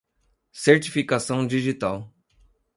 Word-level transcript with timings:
Certificação 0.55 1.45
digital 1.45 2.11